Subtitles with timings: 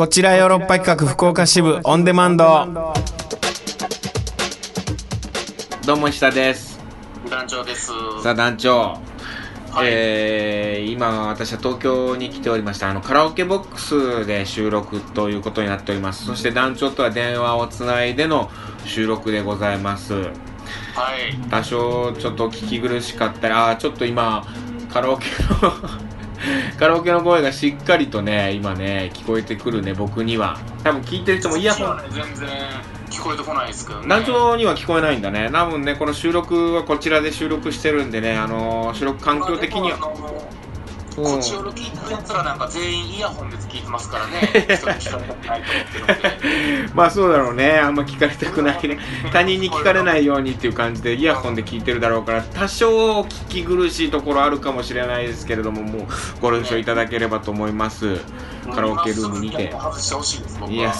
[0.00, 2.66] こちらヨーロッパ企画福岡支部オンデマンド。
[5.84, 6.80] どうも石田です。
[7.28, 7.88] 団長です。
[8.22, 8.98] さあ団長。
[9.70, 9.88] はい。
[9.90, 12.88] えー今私は東京に来ておりました。
[12.88, 16.24] あのカラオケボックスで収録ということになっております。
[16.24, 18.50] そして団長とは電話をつないでの
[18.86, 20.14] 収録でございます。
[20.14, 20.30] はい。
[21.50, 24.46] 多少ちょっと聞き苦しかったりああちょっと今
[24.90, 25.26] カラオケ
[25.60, 26.09] の
[26.78, 30.58] カラオケの声がしっかりとね今ね聞こえてくるね僕には。
[30.82, 31.96] 多分聞いてる人もイヤホン。
[31.98, 32.48] ね全然
[33.10, 34.08] 聞こえてこないですけどね。
[34.08, 35.50] 団長には聞こえないんだね。
[35.52, 39.98] 多分ねこの収録はこちらで収録してるんでねあの収録環境的には
[41.16, 41.24] うん。
[41.24, 44.40] こっちよろ聞いてるやつらなんか全員イヤホンで聞いてますからね
[46.94, 47.78] まあそうだろうね。
[47.78, 48.98] あんま聞かれたくないね。
[49.32, 56.06] 他人に聞かれないようにっていう感じでイヤホンで聞いてるだろうから多少聞き苦しいところあるかもしれないですけれどももう
[56.40, 58.20] ご了承いただければと思います。
[58.74, 59.64] カラオケルームにて。
[59.64, 59.66] い
[60.78, 60.94] やは。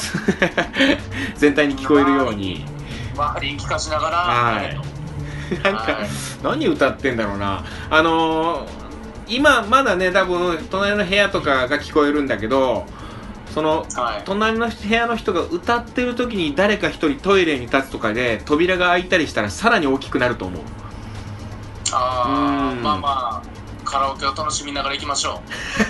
[1.36, 2.64] 全体に聞こえるように。
[3.16, 4.80] 周りに聞かしながらはい。
[5.62, 6.08] なんかはい。
[6.42, 7.64] 何歌ってんだろうな。
[7.90, 8.79] あのー
[9.30, 12.86] 今まだね多分隣の部屋とかが聞こえるんだけど
[13.54, 14.22] そのはい。
[14.24, 20.60] 隣の部屋の人が歌ってる時に誰か一人トイレに立つとかで扉が開いたりしたらさらに大きくなると思う。
[20.60, 20.66] うん。
[21.92, 25.42] ああまあまあカラオケを楽しみながら行きましょ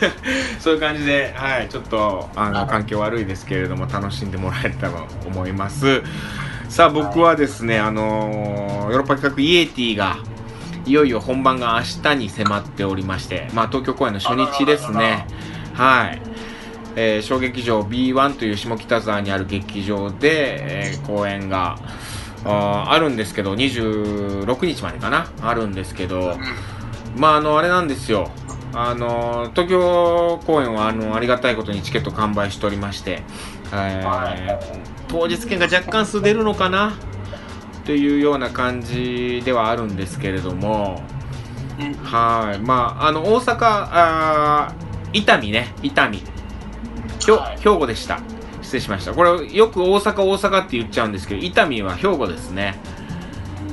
[0.59, 2.69] そういう感じで、はい、ちょっとあのはい。
[2.69, 6.03] 環境悪いですけれども楽しんでもらえたらと思います。
[6.71, 10.19] さあ僕はですね、あのーヨーロッパ企画イエティが
[10.91, 15.25] いよいよ本番が明日に迫っておりまして、まあ、東京公演の初日ですね。
[15.73, 16.21] はい、
[16.97, 21.79] えー小劇場 B1 という下北沢にある劇場で、えー公演が
[22.45, 25.31] ああるんですけど26日までかな？
[25.43, 26.37] あるんですけど、
[27.17, 28.31] まああのあれなんですよ。
[28.75, 33.23] あの東京公演はあのありがたいことにチケット完売しておりまして、
[33.73, 36.95] えー当日券が若干数出るのかな？
[37.91, 41.03] というような感じではあるんですけれども。
[41.77, 41.93] うん。
[41.95, 42.61] はい。
[42.61, 43.57] まああの大阪
[43.91, 45.75] あー伊丹ね。
[45.83, 46.13] 伊丹。
[46.13, 46.23] 兵
[47.65, 48.21] 庫でした。
[48.63, 49.13] 失礼しました。
[49.13, 52.79] これよく大阪大阪って言っちゃうんですけど伊丹は兵庫ですね。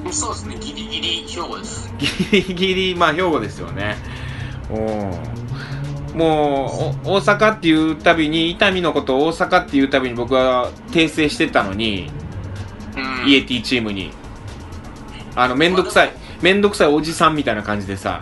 [0.10, 0.56] そうですね。
[0.60, 1.94] ギリギリ兵庫です。
[2.00, 3.98] ギリギリ、まあ、兵庫ですよね。
[4.72, 5.38] うん
[6.18, 12.27] もう、お大阪っていうたびに、伊丹のことを大阪っていうたびに僕は訂正してたのに、うん
[13.28, 14.12] イエティチームに。
[15.36, 16.12] あの、めんどくさい、
[16.42, 18.22] めんどくさいおじさんみたいな感じでさ。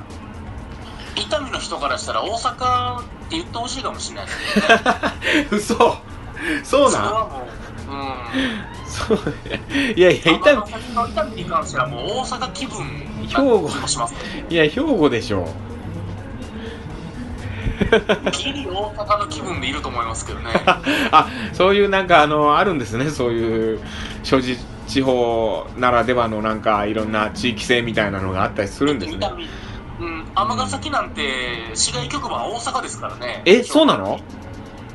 [1.16, 4.26] 伊丹の人からしたら大阪って言ってほしいかもしれない。
[4.26, 5.98] ですね嘘。
[6.64, 8.90] そうそれなんはもううん。
[8.90, 9.20] そう。
[9.96, 10.64] いやいや、伊丹、
[11.36, 12.84] に関してはもう大阪気分
[13.28, 13.70] 兵庫。
[14.50, 15.48] いや、兵庫でしょ。
[18.32, 20.52] ギリ大阪の気分でいると思いますけどね。
[21.12, 23.80] あ、そういうなんか、あの、あるんですね、そういう、
[24.24, 24.58] 所持
[24.88, 29.18] 地方ならではのなんか、いろんな地域性みたいなのがあったりするんですね。
[29.18, 29.38] 伊丹
[29.98, 34.20] うん尼崎なんて市外局番大阪ですからねえ、そうなの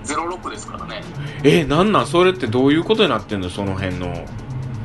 [0.05, 1.03] ？06ですからね
[1.43, 2.07] え、なんなん？
[2.07, 4.27] それってどういうことになってんのその辺の。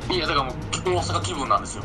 [0.10, 0.56] いやだからもう
[0.86, 1.84] 大阪気分なんですよ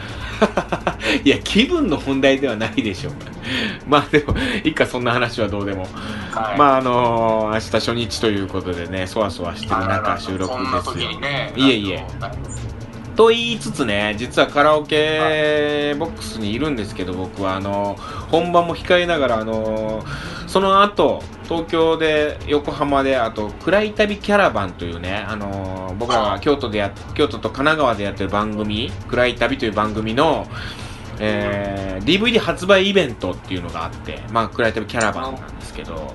[1.24, 3.14] いや、気分の問題ではないでしょう。
[3.88, 5.88] まあでも、いいか、そんな話はどうでも。
[6.32, 11.20] はいまああの明日初日ということでね、そわそわしてる中収録ですよに。
[11.20, 12.06] ねいえいえ
[13.20, 17.96] と言いつつね、実はカラオケボックスにいるんですけど、僕はあの
[18.30, 20.02] 本番も控えながら、あの
[20.46, 30.46] その後、東京で、横浜で、あと、暗い旅キャラバンというね、あの僕らが京都でや、京都と神奈川でやってる番組、暗い旅という番組の、
[31.18, 36.14] えー DVD 発売イベントっていうのがあって、まあ、暗い旅キャラバンなんですけど、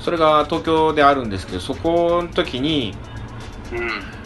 [0.00, 2.94] それが東京であるんですけど、そこの時に、
[3.72, 4.19] うん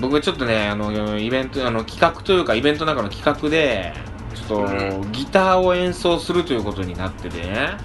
[0.00, 3.92] 僕ちょっとね、あの、イベント、あの、企画というか、イベントの中の企画で、
[4.34, 7.76] ちょっと、うギターを演奏するということになっててね、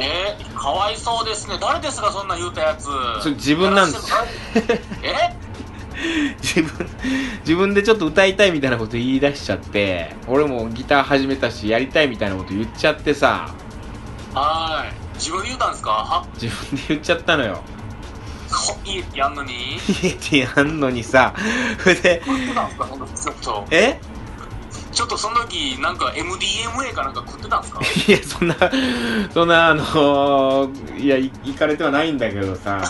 [0.00, 1.56] えー、かわいそうですね。
[1.60, 2.84] 誰ですかそんなん言うたやつ。
[3.22, 4.12] それ自分なんです。
[5.02, 5.34] え？
[6.40, 6.88] 自分、
[7.40, 13.48] 自分でちょっと歌いたいみたいなこと言い出しちゃって、俺もギター始めたし、やりたいみたいなこと言っちゃってさ、
[14.34, 14.92] はーい。
[15.14, 15.90] 自分で言うたんですか？
[15.90, 16.26] は？
[16.40, 17.60] 自分で言っちゃったのよ。
[18.48, 21.34] こいいってやんのに言えてやんのにさ、
[21.80, 22.38] それで、食っ
[23.14, 24.00] ちょっとえ
[24.92, 28.56] ちょっとその時なんか MDMA かなんか食ってたんすかいや、そんな、
[29.32, 32.82] そんな、あのいや、行かれてはないんだけどさ、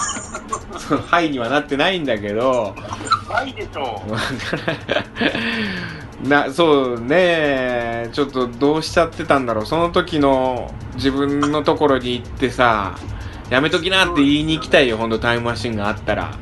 [0.78, 2.74] その、はいにはなってないんだけど、
[3.28, 4.10] ないでしょう
[6.26, 12.98] なそうねちょっとどうしちゃってたんだろうその時の自分のところに行ってさ
[13.50, 16.34] やめときなって言いに行きたいよ、ほんとタイムマシンがあったら。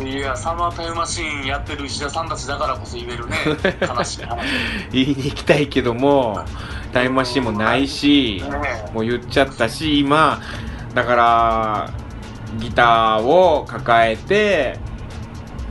[0.00, 3.36] いや、サマータイムマシーンやってる石田さんたちだからこそ言えるね、
[3.80, 4.46] 悲しい話。
[4.90, 6.44] 言いに行きたいけども、
[6.92, 10.40] タイムマシンもないし、ねもう言っちゃったし、今、
[10.94, 11.90] だから、
[12.58, 14.78] ギターを抱えて、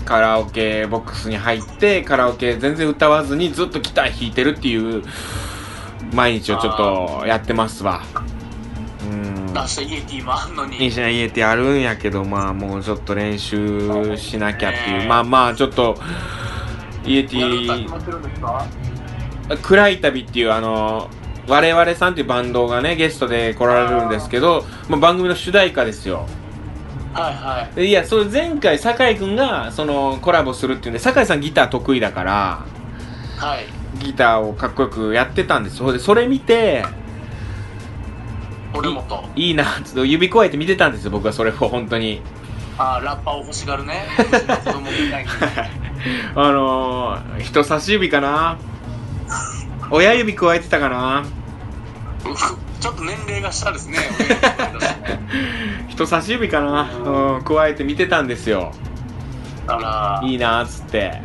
[0.05, 5.03] カラオケボックスに入って、カラオケ全然歌わずにずっとギター弾いてるっていう、
[6.13, 8.03] 毎日をちょっとやってますわ。
[9.51, 9.61] うん。
[9.61, 10.77] 出したイエティもあんのに。
[10.79, 14.99] 西田家ってあるんやけど、まあもうちょっと練習しなきゃっていう。
[14.99, 15.97] ねまあまあちょっと、
[17.05, 17.87] イエティ
[19.61, 21.09] 暗い旅っていうあの、
[21.47, 26.27] 我々さんっていうバンドがね、ゲストで来られるんですけど、まあ、番組の主題歌ですよ。
[27.13, 27.75] はいはい。
[27.75, 32.65] でいや、それ前回、酒井くんが、その、コラボするっていうんで、酒井さんギター得意だから、
[33.37, 33.65] はい。
[34.03, 36.85] ギターをかっこよくやってたんですそれ見て、
[38.73, 39.23] 俺もと。
[39.35, 42.21] いいな、ちょっと指加えて見てたんですよ、僕はそれを、本当に。
[42.77, 44.05] あーラッパーを欲しがるね。
[44.65, 45.29] 子供みたいに。
[46.35, 48.57] あのー、人差し指かな
[49.91, 51.23] 親指加えてたかな
[52.79, 53.97] ちょっと年齢が下ですね。
[55.89, 56.89] 人差し指かな
[57.35, 58.71] うん、加えて見てたんですよ。
[59.67, 60.27] あら。
[60.27, 61.21] いいな、つって。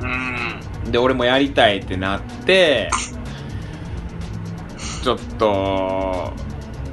[0.00, 0.92] うん。
[0.92, 2.90] で、俺もやりたいってなって、
[5.02, 6.32] ちょっと、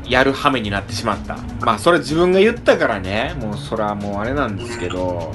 [0.05, 1.37] やる羽目になってしまった。
[1.61, 5.33] まあ、それ自分が言ったからね、もうそれはもうあれなんですけど、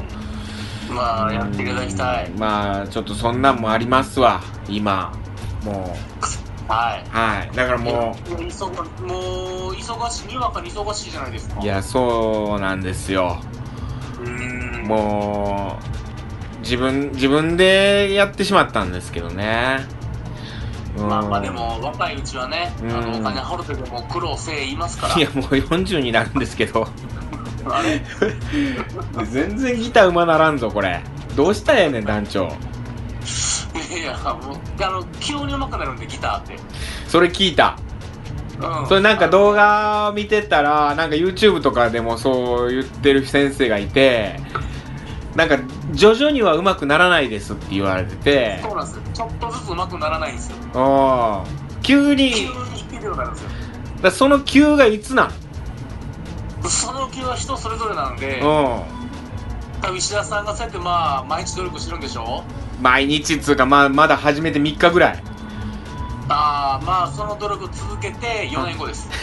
[0.90, 2.38] まあ、やっていただきたいうん。
[2.38, 5.12] まあ、ちょっとそんなんもありますわ、今。
[5.64, 5.94] も
[6.68, 7.04] はい。
[7.06, 7.56] う、はい。
[7.56, 8.66] だからももう、忙
[9.06, 11.60] もう忙しい、にわかに忙しいじゃないですか。
[11.60, 13.40] う、いや、そうなんですよ。
[14.20, 14.86] うーん。
[14.86, 15.78] も
[16.56, 19.86] う、自分、自分でやってしまったんですけどね。
[20.96, 25.16] うんまあまあでも、若いうちはね、あの、うんお金払ってでも苦労せえ言いますから。
[25.16, 26.88] いや、もう40になるんですけど。
[29.30, 31.00] 全然ギターうまならんぞ、これ。
[31.36, 32.48] どうしたらええねん、団長。
[33.94, 36.56] いや、もう、あの、急に上手くなるんで、ギターって。
[37.06, 37.78] それ聞いた。
[38.60, 38.86] うん。
[38.86, 44.40] それなんか動画見てたら、なんか YouTube とかでもそう言ってる先生がいて、
[45.36, 45.58] なんか
[45.92, 49.02] 徐々には上手くならないですって言われてて、そうなんですよ。
[49.14, 50.56] ちょっとずつ上手くならないんですよ。
[50.74, 51.48] ああ、
[51.82, 52.56] 急に、急に弾
[52.90, 53.50] けるようになるんですよ。
[54.02, 55.32] だその急がいつなん？
[56.68, 58.84] その気は人それぞれなんで、う多
[59.88, 62.42] 分石田さんがそうやってまあ、毎日努力してるんでしょ？
[62.78, 62.82] ん。
[62.82, 65.22] 毎日っつうか、まあ、まだ始めて3日ぐらい。
[66.28, 69.08] ああ、まあ、その努力続けて4年後です。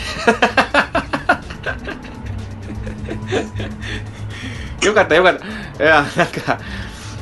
[4.84, 5.84] よかったよかった。
[5.84, 6.60] いや、なんか、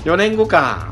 [0.05, 0.91] 4年後か。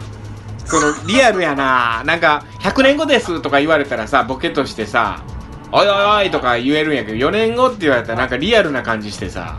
[0.69, 2.03] この、リアルやな。
[2.05, 5.21] なんか、100年後ですとか言われたらさ、ボケとしてさ、
[5.71, 9.57] おいおいおいとか言えるんやけど、4年後って言われたらなんかリアルな感じしてさ、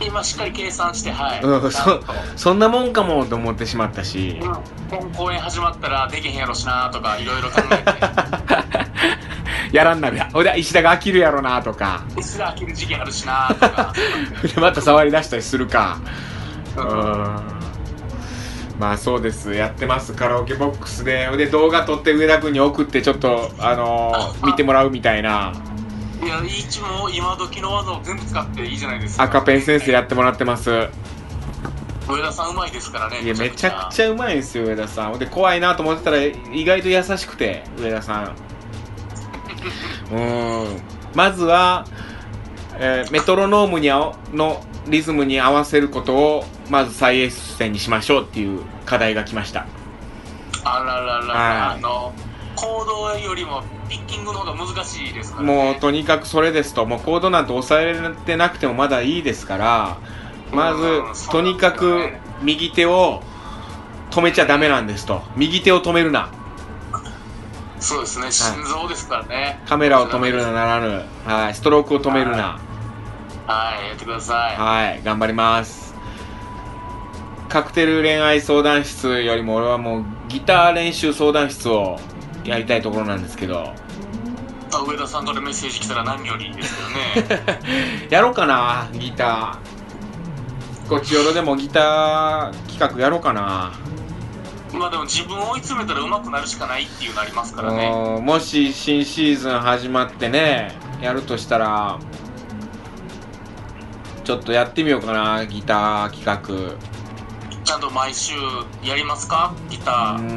[0.00, 1.42] 今しっかり計算して、はい。
[1.42, 2.00] うん、そ
[2.36, 4.38] そんなもんかもと思ってしまったし。
[4.40, 7.84] うん本公演始まったらできへんやろしなとかいろいろ考えて
[9.72, 10.28] やらんなるや。
[10.32, 12.04] ほいで、石田が飽きるやろなとか。
[12.18, 13.92] 石田飽きる時期あるしなとか
[14.54, 15.98] で、また触り出したりするか。
[16.76, 17.58] ううんん。
[18.78, 19.52] まあそうです。
[19.54, 20.12] やってます。
[20.12, 21.28] カラオケボックスで。
[21.36, 25.52] で、動画撮って上田君に送ってちょっと、あのー見てもらうみたいな。
[26.22, 30.88] いや一も今時の技を全部使っていいじゃないですか赤ペン先生やってもらってます。
[32.08, 35.18] 上田さんうまいですからねいや、めちゃくちゃゃうまいんですよ、上田さん。
[35.18, 38.32] で、怖いなと思ってたら、意外と優しくて、上田さん。
[40.10, 40.80] うーん。
[41.14, 41.86] まずは、
[42.78, 49.66] えーメトロノームにあおのリズムに合わせることを、まず最優先にしましょうっていう課題が来ました。
[50.64, 52.12] あらららら、はいあの
[52.56, 59.98] 行動よりもピッキングの方が難しいですからねもうとにかくそれですと、もうコードなんて抑えられてなくてもまだいいですから、
[60.52, 62.10] まうんず、とにかく
[62.42, 63.22] 右手を
[64.10, 65.22] 止めちゃダメなんですと。
[65.36, 66.30] 右手を止めるな。
[67.80, 71.04] そうですね心臓ですからね、カメラを止めるなならぬ。
[71.24, 71.54] はい。
[71.54, 72.60] ストロークを止めるな。
[73.46, 75.02] はいやってくださいはい。
[75.02, 75.94] 頑張ります。
[77.48, 81.98] カクテル恋愛相談室よりも俺はもうギター練習相談室を
[82.44, 83.72] やりたいところなんですけど。
[84.70, 87.58] あ上田さんからメッセージ来たら何よりですけどね
[88.10, 90.88] やろうかな、ギター。
[90.88, 93.72] こっちよろでもギター企画やろうかな。
[94.72, 97.90] まあでも自分を追い詰めたら上手くなるしかないっていうのありますからね。
[98.18, 101.98] うんもし新シーズン始まってねやるとしたら
[104.24, 106.76] ちょっとやってみようかなギター企画。
[107.64, 108.34] ちゃんと毎週
[108.82, 109.54] やりますか？
[109.70, 110.32] ギタうー、ー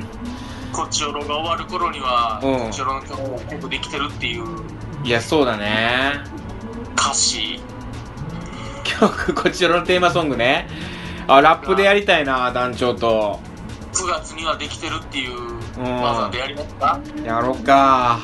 [0.00, 0.04] ん。
[0.72, 2.58] こっちよろが終わる頃には、うん。
[2.58, 4.44] こっちよろの曲も結構できてるっていう。
[5.04, 6.24] いやそうだね。
[6.96, 7.60] 歌詞。
[8.84, 10.68] 曲こちらのテーマソングね
[11.26, 13.40] あラップでやりたいな団長と。
[13.92, 15.32] 9月にはできてるっていう
[15.78, 16.02] うん。
[16.02, 18.18] 技でやりますかやろうか。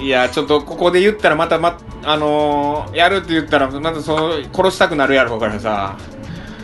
[0.00, 5.96] いやちょっとここで言ったらまたまあのーやるって言ったらまたその殺したくなるやろうからさ。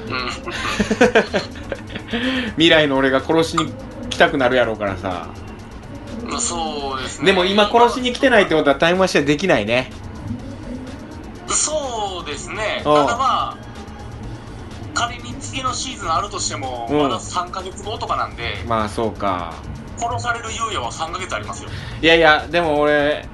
[0.08, 0.28] うん。
[2.56, 3.72] 未来の俺が殺しに
[4.10, 5.28] 来たくなるやろうからさ。
[6.26, 7.26] まあそうですね。
[7.26, 9.90] でも今殺しに来てないってことはタイムマシンはできないね。
[11.46, 12.80] そうですね。
[12.84, 13.06] たうん。
[13.06, 13.56] だまあ
[14.94, 17.02] 仮に次のシーズンあるとしてもうん。
[17.02, 19.54] まだ3ヶ月後とかなんでまあそうか。
[19.96, 21.70] 殺される猶予は3ヶ月ありますよ。
[22.00, 23.28] いやいやでも俺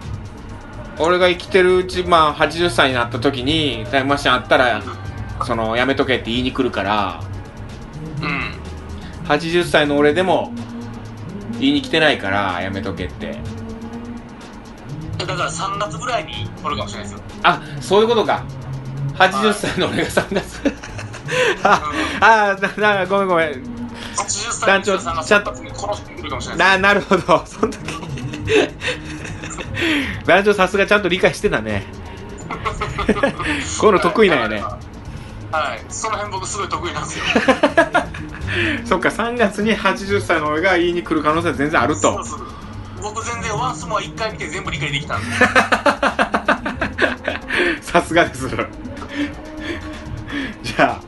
[0.98, 4.82] 俺が生きてるうちまあ80歳になった時にタイムマシンあったら
[5.46, 7.22] そのやめとけって言いに来るから。
[8.20, 8.54] うん。
[9.28, 10.52] 80歳の俺でも
[11.60, 13.38] 言いに来てないからやめとけって。
[15.18, 17.24] だから3月ぐらいに来るかもしれないですよ。
[17.42, 18.44] あそういうことか。
[19.14, 20.62] 80歳の俺が3月
[21.62, 23.48] ああだだ ごめんごめん。
[24.16, 27.44] 80歳団長のさんがちゃ3月に殺してくるかもしれないななるほど。
[27.46, 27.78] その時。
[30.26, 31.84] 団長さすがちゃんと理解してたね。
[33.80, 34.62] こういうの得意なんやね。
[35.50, 35.84] はい。
[35.88, 37.24] その辺僕すごい得意なんですよ。
[38.84, 42.24] そっか3月に80歳の俺が言いに来る可能性は全然あると。
[43.00, 45.26] 僕全然ワンスモア1回見て全部理解できたんで。
[47.80, 48.48] さすがです。
[50.62, 51.07] じゃあ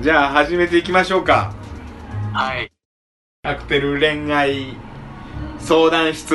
[0.00, 1.54] じゃあ始めていきましょうか。
[2.32, 2.70] はい。
[3.42, 4.76] カクテル恋愛
[5.60, 6.34] 相談室。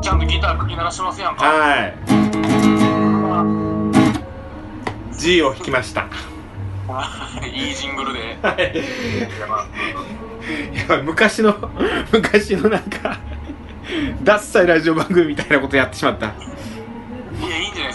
[0.00, 1.44] ちゃんとギターかき鳴らしてますやんか。
[1.44, 1.94] はい。
[5.18, 6.06] G を弾きました。
[7.52, 8.38] いいジングルで。
[8.42, 8.76] はい。
[10.88, 11.54] やばい昔の
[12.12, 13.18] 昔のなんか
[14.22, 16.32] ダッサいラジオ番組みたいなことやってしまった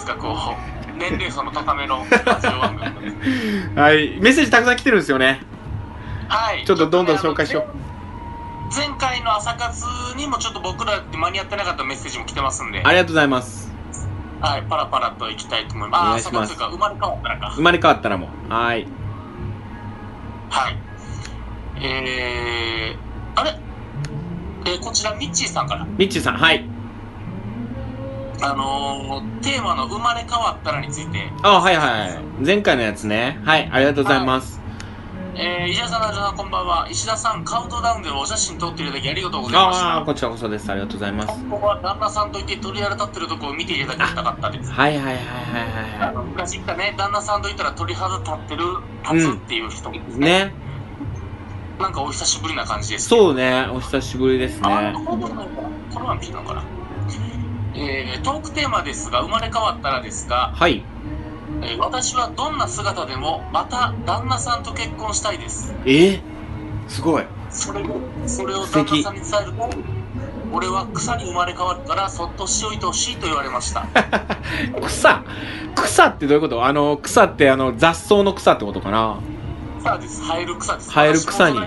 [0.05, 0.55] ですかこ
[0.93, 3.11] う年齢層の高めのラジオ番組
[3.73, 4.19] ではい。
[4.21, 5.41] メッセージたくさん来てるんですよね。
[6.29, 6.63] はい。
[6.65, 8.75] ちょっとどんどん紹介しよう。
[8.75, 9.83] 前回の朝活
[10.15, 12.81] にもちょっと僕らって間に合ってなかったメッセージも来てますんで。
[12.83, 13.71] ありがとうございます。
[14.41, 16.29] はいパラパラといきたいと思います。
[16.29, 16.55] お願いします。
[16.55, 17.51] 生まれ変わったらか。
[17.55, 18.53] 生まれ変わったらもう。
[18.53, 18.87] はい。
[20.49, 20.77] はい。
[21.83, 23.59] えー、あれ？
[24.67, 25.85] えーこちらミッチーさんから。
[25.85, 26.65] ミッチーさんはい
[28.41, 31.31] あのー、テーマの生まれ変わったらについて。
[31.41, 33.39] あはいはい前回のやつね。
[33.43, 34.61] はいありがとうございます、
[35.35, 36.87] えー、石田さん、中田さん、こんばんは。
[36.89, 39.85] 石田さん、カウントダウンでお写真撮っていただきありがとうございました。
[39.87, 40.69] ああこちらこそです。
[40.71, 41.43] ありがとうございます。
[41.49, 44.71] ここは旦那さんといて鳥肌立ってるとこを見ていただきたかったです。
[44.71, 48.63] はいはいはいはいはあの昔言ったね、旦那さんといったら鳥肌立ってる、
[49.03, 50.53] 立つっていう人ですいね。
[51.79, 53.09] なんかお久しぶりな感じです。
[53.09, 56.63] そうねお久しぶりですあ、ねこのこのワンピーなのかな。
[57.77, 60.83] えー、トークテーマですが、生まれ変わったらですが、はい。
[61.61, 65.73] えー私はどんな姿でもまた旦那さんと結婚したいです。
[65.85, 66.21] えー、
[66.87, 67.23] すごい。
[67.49, 69.69] それをそれを旦那さんに伝えると
[70.51, 73.85] 俺は草に生まれ変わるからそっとしておいてほしいと言われました。
[74.85, 75.23] 草。
[75.75, 76.65] 草ってどういうこと？
[76.65, 79.17] あの草ってあの雑草の草ってことかな？
[79.79, 80.21] 草です。
[80.23, 80.91] 生える草です。
[80.91, 81.59] 生える草に。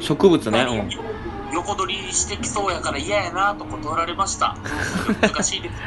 [0.00, 0.88] 植物ね、何
[1.52, 4.56] 横取りしてきそうやから嫌やなと断られました。
[5.20, 5.78] 難しいですね。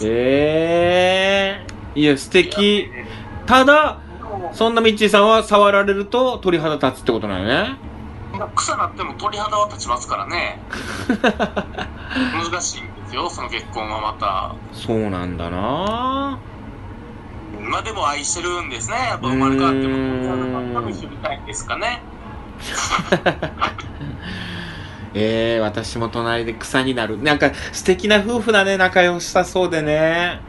[0.00, 2.90] うん、えー、いや素敵。
[3.46, 3.98] ただ
[4.52, 7.76] そんなミッチーさんは触られると鳥肌立つってことなのね。
[8.56, 10.60] 草なっても鳥肌は立ちますからね。
[12.50, 14.54] 難しいんですよその結婚はまた。
[14.72, 16.38] そうなんだな。
[17.60, 18.96] まあでも愛してるんですね。
[18.96, 22.02] やっぱ生まれ変わっても鳥肌立っても一緒にいたいんですかね
[25.14, 27.22] えー、私も隣で草になる。
[27.22, 30.40] なんか素敵な夫婦だね仲良さそうでね。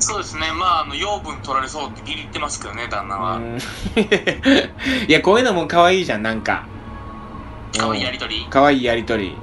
[0.00, 0.52] そうですね。
[0.52, 3.36] まああの養分取られそうってギリ言ってますけどね旦那は。
[3.36, 3.58] うん。
[5.08, 6.66] いやこういうのも可愛いじゃんなんか。
[7.76, 8.46] 可愛いやりとり？
[8.50, 9.36] 可愛いやりとり。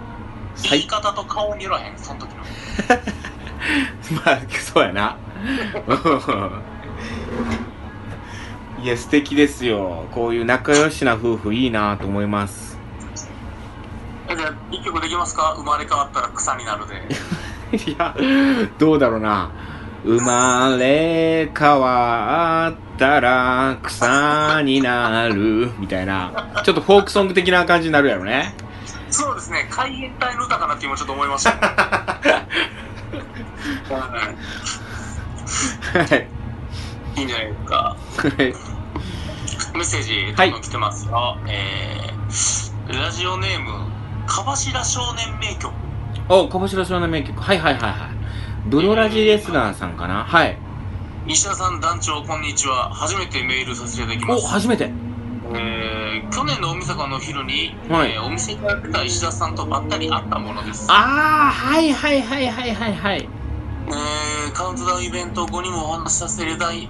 [0.69, 2.35] 言い方と顔によらへんその時の。
[4.25, 5.17] まあそうやな
[8.85, 10.05] いや素敵ですよ。
[10.11, 12.77] こういう仲良しな夫婦いいなと思います。
[14.29, 15.55] えじゃあ一曲できますか？
[15.57, 17.01] 生まれ変わったら草になるで。
[17.91, 18.15] いや
[18.77, 19.49] どうだろうな。
[20.03, 25.71] 生まれ変わったら草になる。
[25.79, 26.61] みたいな。
[26.63, 28.53] ちょっとフォークソング的な感じになるやろね。
[29.09, 29.67] そうですね。
[29.71, 31.53] 海援隊の歌かなって今ちょっと思いました。
[31.53, 31.57] ね
[33.89, 34.05] はは
[36.15, 36.27] い
[37.15, 37.19] い。
[37.19, 37.95] いいんじゃないですか。
[38.37, 38.53] はい
[39.75, 43.71] メッセージどんどん来てますよ、えー、ラジオネーム
[44.27, 45.73] かばしら少年名曲。
[46.27, 47.39] おかぼしら少年名曲。
[47.39, 48.69] はいはいはいはい。
[48.69, 50.23] ブロラジレスラーさんかな？
[50.23, 50.57] はい。
[51.27, 52.89] 石田さん団長こんにちは。
[52.91, 54.91] 初めてメールさせていただきまおす初めて。
[55.53, 58.13] えー去年の大晦日の昼に、はい。
[58.13, 63.29] えーお店でやってた石田さんとばったり会ったものです、ああはいはいはいはいはいはい。
[63.87, 66.89] えーカウントダウンイベント後にもお話しさせていただい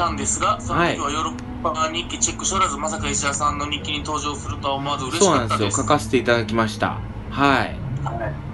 [0.00, 5.64] たんですがその時はヨーロッパ日記チェックしておらずまさか石田さんの日記に登場するとは思わず嬉しそうなかったです。
[5.64, 5.82] んですよ。
[5.84, 6.98] 書かせていただきました。
[7.30, 7.76] はい。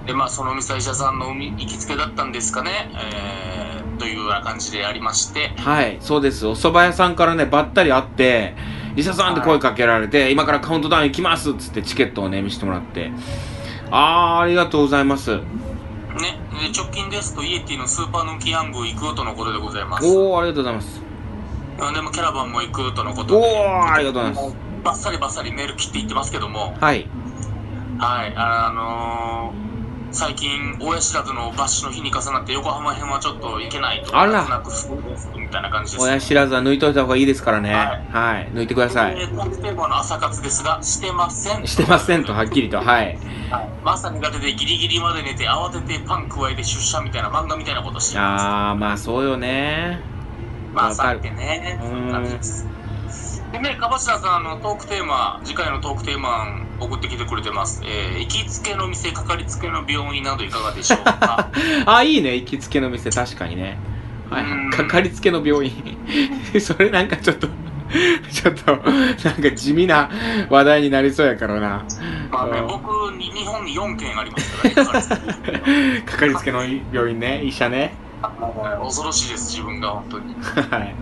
[0.06, 5.48] でまあそのお店は石田さんの行きつけだったんですかね、えーというような感じでありまして。
[5.56, 5.98] はい。
[6.00, 6.46] そうです。
[6.46, 8.54] お蕎麦屋さんからねばったり会って
[8.96, 13.10] 医者さんって声かけられて、今からカウントダウン行きますっつってチケットをね見せてもらって。
[13.90, 15.36] あーありがとうございます。
[15.36, 15.42] ね。
[16.56, 20.06] で直近ですとイエティのスーパーヌンキヤング行くとのことでございます。
[20.06, 21.00] おおありがとうございます。
[21.00, 21.05] あ
[21.76, 23.46] でもキャラバンも行くとのことおで。
[23.48, 24.56] おありがとうございます。
[24.84, 26.74] バッサリバッサリメール切って言ってますけども。
[26.80, 27.06] はい。
[27.98, 29.66] はいあのー
[30.12, 34.48] 最近親知らずのバッシュの日に重なって横浜編はちょっと行けないとあら。
[34.48, 34.88] なくす
[35.36, 36.02] みたいな感じです。
[36.04, 37.74] 親知らずは抜いといた方がいいですからね。
[37.74, 38.50] ははい。
[38.50, 39.20] 抜いてください。
[39.20, 42.78] えートークテーマの朝活ですがしてませんしてませんとはっきりと。
[42.78, 43.18] はい。
[43.50, 48.42] はい、朝苦手でギリギリまで寝て慌ててパン加えて出社みたいな漫画みたいなことしてます。
[48.42, 50.00] あーまあそうよね
[50.76, 51.88] まあわかる朝ってねうん。
[51.88, 52.66] そんな感じです。
[53.52, 56.46] でねかばしらさんあのトークテーマ次回のトークテーマ
[56.80, 61.50] 送ってきてくれてます、えー行きつけの店かかりつけの病院などいかがでしょうか？
[61.86, 62.34] あいいね。
[62.36, 63.78] 行きつけの店確かにね。
[64.30, 64.42] はい。
[64.44, 64.70] うん。
[64.70, 65.72] かかりつけの病院。
[66.60, 67.46] それなんかちょっと
[68.32, 68.80] ちょっとなん
[69.42, 70.10] か地味な
[70.50, 71.84] 話題になりそうやからな。
[72.32, 72.66] まあねうん。
[72.66, 77.94] 僕に日本に4件ありますからね かかりつけの病院ね医者ね
[78.82, 80.34] 恐ろしいです自分が本当に。
[80.34, 80.94] はい。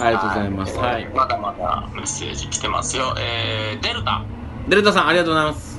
[0.00, 0.76] ありがとうございます。
[0.76, 1.08] はい。
[1.08, 3.14] まだまだメッセージ来てますよ。
[3.18, 4.24] えー、デルタ。
[4.68, 5.74] デルタさんありがとうございます。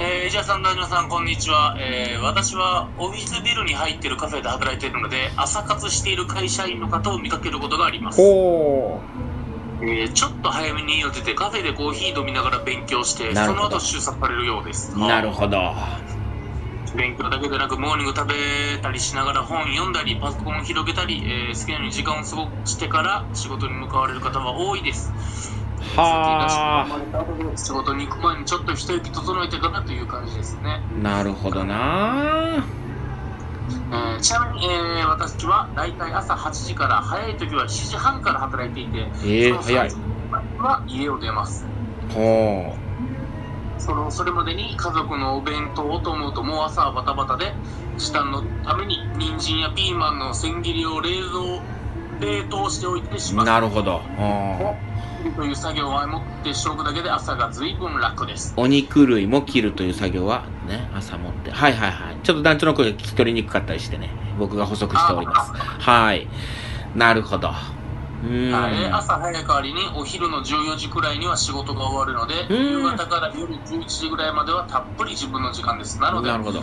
[0.00, 8.20] えー、石田さん、大島さん、こんにちは、えー私はオフィスビルに入っているカフェで働いているので、朝活している会社員の方を見かけることがあります。
[8.20, 9.00] ほ
[9.80, 14.92] えーちょっと早めに家を出て、カフェでコーヒー飲みながら勉強して、その後就職されるようです。
[14.94, 15.74] うなるほど
[16.98, 25.14] 勉強だけでなく、モーニング食べたりしながら本読んだり、パソコンを広げたり、えー好きなように時間を過ごしてから仕事に向かわれる方は多いです。
[25.80, 27.56] はあ。
[27.56, 30.82] 仕事に行く前にちょっと一息整えてからという感じですね。
[30.90, 32.66] なるほどな。
[33.90, 39.90] えーちなみに、えー私は大体朝8時から早い時は7時半から働いていて、えー、その早い。
[39.90, 41.70] 3時前には家を出ます。
[42.08, 42.87] ほ
[43.78, 47.52] そのそれまでに家族のお弁当をと思うともう朝はバタバタで
[47.96, 51.62] 時短のために人参やピーマンの千切りを冷蔵
[52.20, 53.98] 冷凍しておいてしまううなるほど。
[53.98, 54.76] ほ
[55.36, 61.50] という作業を前もってしておくだけで朝が随分楽ですうお肉類も切るという作業はね朝持って。
[61.50, 62.16] はいはいはい。
[62.22, 64.10] ちょっと団長の声が聞き取りにくかったりしてね。
[64.38, 65.52] 僕が補足しております。
[65.52, 66.28] はい。
[66.94, 67.52] なるほど
[68.20, 72.70] はい、朝早い代わりにお昼の14時くらいには仕事が終わるので、うん。
[72.72, 76.00] 夕方から夜11時ぐらいまではたっぷり自分の時間です。
[76.00, 76.62] なので、なるほど。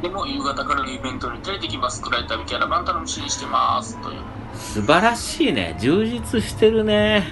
[0.00, 2.00] でも夕方からのイベントに連れてきます。
[2.00, 4.00] 暗い旅キャラバン楽しみにしてます。
[4.02, 4.20] という。
[4.54, 5.76] 素晴らしいね。
[5.78, 7.26] 充実してるね。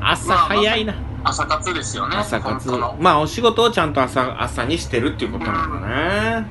[0.00, 0.94] 朝早いな。
[1.24, 2.16] 朝活ですよね。
[2.16, 2.70] 朝活。
[2.98, 6.46] まあお仕事をちゃんと朝朝にしてるっていうことなんだね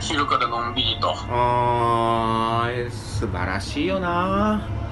[0.00, 1.14] 昼からのんびりと。
[1.30, 4.83] あー素晴らしいよな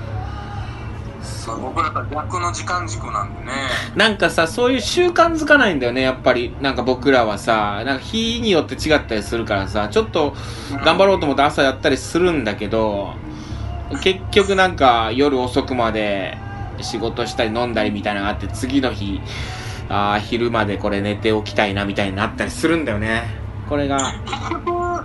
[1.42, 3.52] そう僕らとは逆の時間軸なんでね。
[3.96, 6.55] なんかさそういう習慣づかないんだよねやっぱり。
[6.61, 10.37] なんか僕らはさなんか日によって違ったりするからさちょっと
[10.85, 13.14] 頑張ろうと思って朝やったりするんだけど
[14.05, 16.38] 結局なんか夜遅くまで
[16.81, 19.20] 仕事したり飲んだりみたいなのがあって次の日
[19.88, 23.24] あー昼までこれ寝ておきたいなみたいになったりするんだよね。
[23.68, 24.14] これが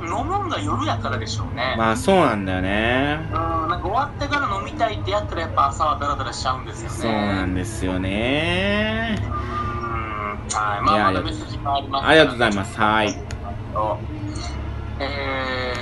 [0.07, 1.75] 飲むんが夜やからでしょうね。
[1.77, 6.95] まあそうなんだよねうん、なんか終わってから飲みたいってやったらやっぱ朝はダラダラしちゃうんですよね。
[6.97, 12.07] そうなんですよねうんはい、まあ、まだメッセージがあります。
[12.07, 13.15] ありがとうございますはい。
[14.99, 15.73] え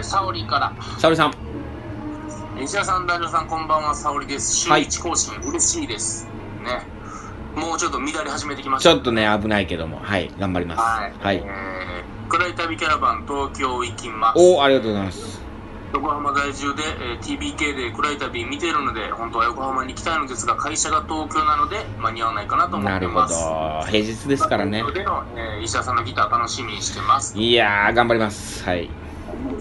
[0.00, 0.72] ー、沙織から。
[0.98, 1.32] 沙織さん
[2.62, 4.54] 石田さん、大丈さん、こんばんは、沙織です。
[4.56, 6.26] 週はい一更新、嬉しいです。
[6.64, 6.82] ね。
[7.54, 8.94] もうちょっと乱れ始めてきましちた。
[8.94, 11.12] ょっとね危ないけどもはい頑張りますはい。
[11.18, 11.97] はいえー、
[12.28, 14.38] 暗い旅キャラバン、東京行きます。
[14.38, 15.40] おおありがとうございます
[15.94, 23.44] 横浜在住で、えー TBK で暗い旅見てるので、本当は横浜に行きたいのですが、会社が東京なので、間に合わないかなと思なるほってます。
[23.44, 27.38] ど平日ですからねでの、えー石田さんのギター楽しみにしてます。
[27.38, 28.90] いやー頑張りますはい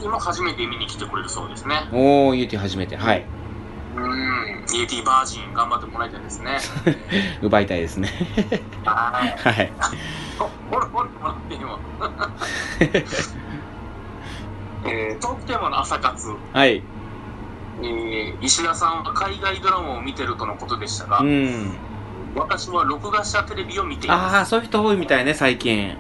[0.03, 1.75] 今初めて見に来てくれるそうですね。
[1.93, 3.25] おお UT 初めてはい
[3.95, 4.03] うん。
[4.03, 6.57] うん、イエティバージン頑張ってもらいたいですね。
[7.41, 8.09] 奪いたいですね。
[8.85, 9.23] は
[9.61, 9.71] い。
[10.37, 11.79] ほら、ほら、もらってんわ。
[14.85, 16.35] えー、トークテーマの朝活。
[16.53, 16.83] はい。
[17.81, 21.75] えー、石田さんは海外ドラマを見てるとのことでしたが、うん。
[22.35, 24.35] 私は録画したテレビを見ています。
[24.35, 25.97] ああ、そういう人多いみたいね、最近。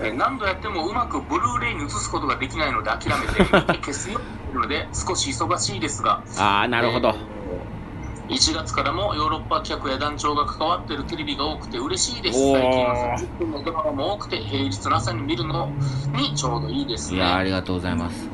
[0.00, 3.44] えー何度やってもうまくブルーレイに映すことができないので諦めて
[3.78, 7.08] 消すようになるので少し忙しいですがああ、なるほど。
[7.08, 7.35] えー
[8.28, 15.70] 1月からもヨーロッパ客や団長が関わっているテレビが多くて嬉しいです最近は30分のドラマも多くて平日の朝に見るの
[16.14, 18.28] にちょうどいいですねいやーありがとうございます。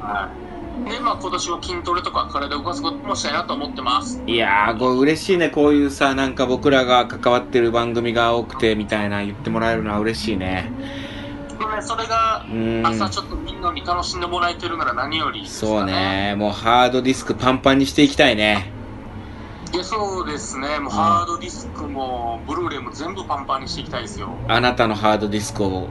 [0.00, 0.46] はい
[0.84, 10.70] でまあ今年は筋トレとか体を動かすこともしたいなと思ってますいやー、こう嬉しいね、こういうさ、なんか僕らが関わってる番組が多くてみたいな言ってもらえるのは嬉しいね。
[11.80, 12.44] それが。
[12.84, 18.75] 朝ちょっとみんなに楽しんでもらえてるなら何よりそうね、もうハードディスクパンパンにしていきたいね。
[19.72, 25.88] いやそうですねもうハードディスクもブルーレイも全部パンパンにしていきたいですよあなたのハードディスクを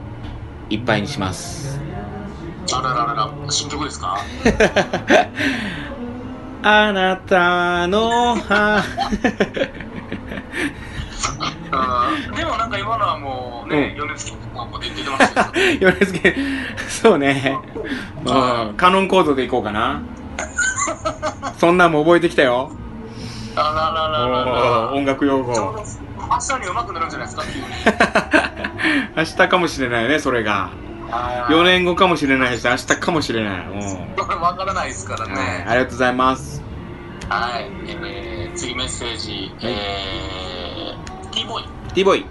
[0.68, 1.78] いっぱいにします。
[2.74, 4.18] あらららら新曲ですか
[6.62, 8.82] あなたのハ
[12.28, 16.34] うんでもなんか今のはもうね、米津玄師の子で言ってましたよヨネスケ、
[16.88, 17.56] そうね。
[18.24, 20.02] うん、カノンコードでいこうかな。
[21.58, 22.72] そんなんも覚えてきたよ。
[23.58, 25.52] あららららら音楽用語。
[25.52, 27.44] 明日に上手くなるんじゃないですか？
[29.16, 30.70] 明日かもしれないね、それが。
[31.10, 33.66] あー4年後かもしれないし、明日かもしれない。
[33.68, 34.14] うん。
[34.16, 36.62] これ分からないですからはいねありがとうございます。
[37.28, 42.26] はい、えー、次メッセージ、えー、T ボーイ T ボーイ。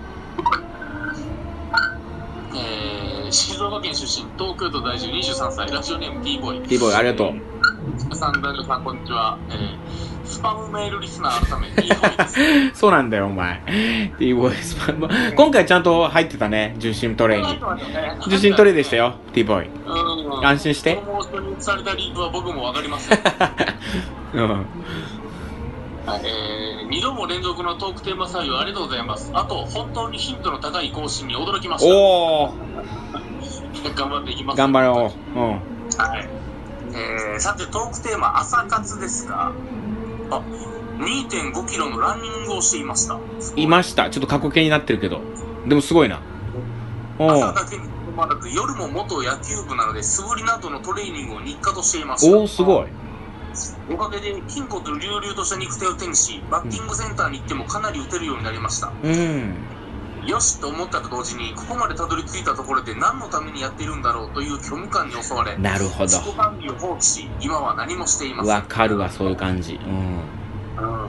[2.55, 7.33] えー、静岡県出身東京都在住23歳ラジオネーム T ボーイ T ボーイ、ありがと
[8.11, 8.15] う。
[8.15, 9.38] さん、男女さん、こんにちは。
[9.49, 9.77] えー、
[10.25, 12.79] スパムメールリスナー改め、T ボーイです。
[12.79, 13.61] そうなんだよ、お前。
[14.17, 15.33] T ボーイスパン。
[15.35, 17.59] 今回ちゃんと入ってたね、重心トレーに。
[18.29, 18.95] 重心トレーでした。
[18.95, 19.69] よ、T ボーイ。
[19.69, 20.45] うん。
[20.45, 20.99] 安心して
[21.59, 23.19] されたリンクは僕もわかりません。
[24.33, 24.65] うん。
[26.05, 29.31] はいえー、2度も連続のトークテーマ採用ありがとうございます。
[29.33, 31.95] あと、本当に頻度の高い更新に驚きました。
[31.95, 34.57] おー、頑張っていきます。
[34.57, 35.39] 頑張ろう。
[35.39, 35.49] うん。
[35.49, 36.29] はい。
[36.93, 39.51] えー、さて、トークテーマ、朝活ですが、
[40.31, 40.41] あ、
[40.99, 43.19] 2.5キロのランニングをしていました。
[43.55, 44.09] いました。
[44.09, 45.21] ちょっと過去形になってるけど。
[45.67, 46.19] でもすごいな。
[47.17, 47.83] 朝だけに
[48.15, 52.88] まらず夜も元野球部なので素振りなどのトレーニングを日課としていましたおー、すごい。
[53.89, 59.74] おかげで筋骨隆々とした肉体を手にしバッティングセンターに行ってもかなり打てるようになりましたうん。
[60.25, 66.33] よしと思ったと同時にここまでたどり着いたところで何のためにやっているんだろうという虚無感に襲われなるほ自己ど。
[66.33, 69.75] 管理を放棄し今は何もしていませんわかるわ、そういう感じ。
[69.75, 70.45] うん。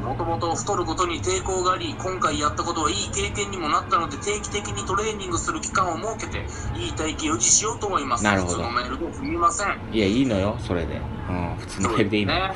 [0.07, 6.46] もともと太ることに抵抗があり今回やったことはいい経験にもなったので定期的にトレーニングする期間を設けて
[6.79, 11.00] いい体型を維持しようと思いますなるほど普通のメールですみませんいや、いいのよ、それで。
[11.29, 11.57] うん。
[11.59, 12.35] 普通のメールでいいの。
[12.35, 12.55] ね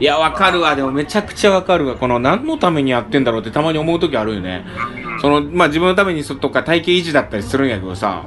[0.00, 0.76] いや、わかるわ。
[0.76, 1.96] でもめちゃくちゃわかるわ。
[1.96, 4.64] この何のためにやってんだろうってたまに思う時あるよね。
[5.02, 8.24] うんその、まあ、自分のためにそとか体型維持だったりするんやけどさ、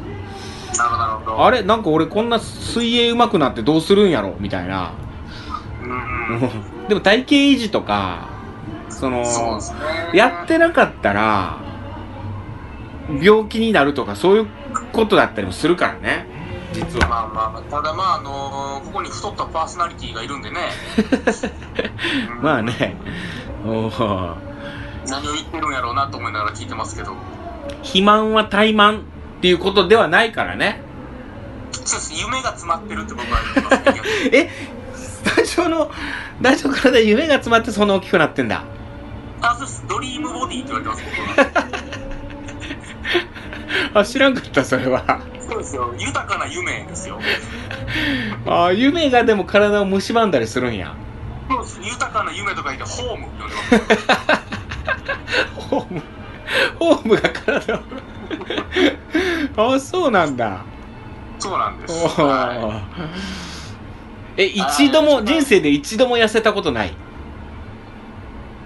[1.26, 1.64] どあれ？
[1.64, 4.36] なんか俺こんな水泳上手くなってどうするんやろ？
[4.40, 4.94] みたいな。
[6.88, 8.30] でも体型維持とか、
[8.90, 9.24] その、
[10.14, 11.58] やってなかったら、
[13.22, 14.48] 病気になるとかそういう
[14.92, 16.26] ことだったりもするからね。
[16.74, 17.08] 実は。
[17.08, 20.70] まあまあただまああのここに太ったパーソナリティがいるんでね
[22.38, 22.96] うんまあね。
[23.66, 24.36] おー
[25.08, 27.16] 何を言ってるんやろうなと思いながら聞いてますけど
[27.78, 29.02] 肥満は怠慢っ
[29.42, 30.82] ていうことではないからね。
[31.74, 34.02] そうです夢が詰まってるって僕は言いますね
[34.34, 34.50] え
[34.96, 35.92] スタジオの、
[36.42, 38.64] 大丈夫から夢が詰まってそんな大きくなってんだ。
[39.42, 41.04] あそうですドリームボディって言われてます
[41.38, 41.58] 僕
[43.96, 45.20] は あ、知らんかった、それは。
[45.52, 45.94] そうですよ。
[46.00, 47.20] 豊かな夢ですよ。
[48.48, 50.96] あ、夢がでも体を蝕んだりするんや。
[51.50, 51.80] そうです。
[51.84, 53.28] 豊かな夢とか言ってホーム
[55.70, 56.02] ホーム、
[56.80, 57.82] ホームが体を。
[59.76, 60.62] あ、そうなんだ。
[61.38, 62.08] そうなんです。
[62.22, 62.82] は
[64.38, 66.90] え、一度も、人生で一度も痩せたことない。
[66.90, 66.94] い、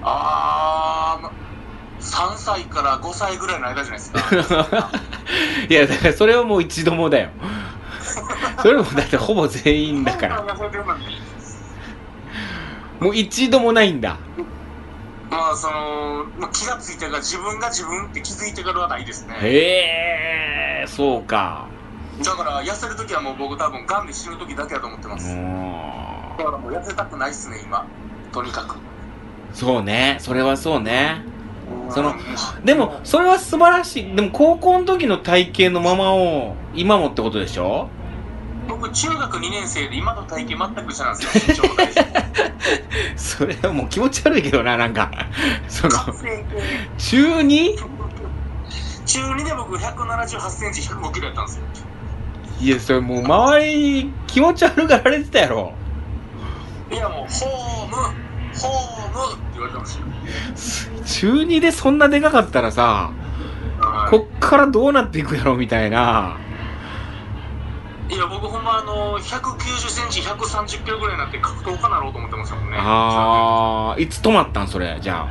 [0.04, 1.32] あーま
[2.06, 4.92] 3歳から5歳ぐらいの間じゃないですか
[5.70, 7.30] いや、だからそれはもう一度もだよ。
[8.62, 10.44] それもだってほぼ全員だから。
[13.00, 14.18] もう一度もないんだ。
[15.30, 21.66] まあその、まあ、気がついてから自分が自分って気づいてからはないですねへえ、そうか。
[22.24, 27.86] だから痩せる時はもう僕多分がんで死ぬ時だけだと思ってまうすだからもう痩せたくないっすね今
[28.32, 28.78] とにかく
[29.52, 31.24] そうねそれはそうね
[31.90, 34.16] そのうんでもそれは素晴らしい。
[34.16, 37.88] でも高校の時の体型のままを今もってことでしょ？
[38.68, 41.68] 僕中学2年生で今の体型全く一緒なんですよ。
[43.16, 45.12] それはもう気持ち悪いけどななんか。
[45.70, 47.76] その中 2?
[49.06, 51.64] 中2で僕178センチ105キロやったんですよ。
[52.62, 55.74] いやそれもう周り気持ち悪がられてたやろ。
[56.92, 57.96] いやもうホーム
[58.60, 61.04] ホームって言われてましたよ。
[61.06, 63.12] 中2でそんなでかかったらさ
[63.80, 64.10] はい。
[64.12, 66.38] こっからどうなっていくやろみたいな。
[68.08, 72.78] いや僕ほんまあの190センチ130キロぐらいになって格闘家なろうと思ってましたもんね。
[72.80, 75.28] あーいつ止まったんそれじゃ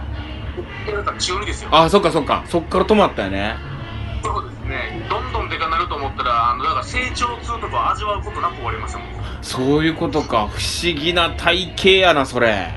[0.87, 1.71] いやだから中2ですよ。
[1.73, 2.45] ああそっかそっか。
[2.49, 3.57] そっから止まったよね。
[4.23, 5.07] そうですね。
[5.09, 9.09] どんどんでかなると思ったらあのだから成長痛とか味わうことなく終わりましたもん。
[9.41, 10.49] そういうことか。
[10.49, 12.73] 不思議な体型やなそれ